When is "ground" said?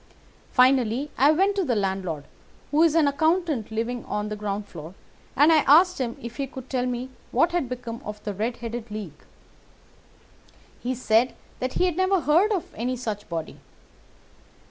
4.35-4.65